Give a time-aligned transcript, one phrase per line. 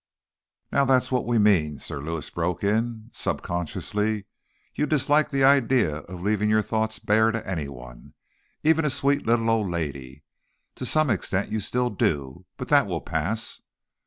[0.71, 3.11] "Now, that's what we mean," Sir Lewis broke in.
[3.13, 4.25] "Subconsciously,
[4.73, 8.15] you disliked the idea of leaving your thoughts bare to anyone,
[8.63, 10.23] even a sweet little old lady.
[10.77, 12.47] To some extent, you still do.
[12.57, 13.61] But that will pass."